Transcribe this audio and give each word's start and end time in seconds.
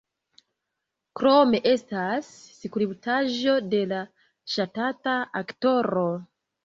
Krome 1.19 1.59
estas 1.73 2.31
skulptaĵo 2.63 3.53
de 3.75 3.83
la 3.95 4.01
ŝatata 4.55 5.15
aktoro. 5.45 6.07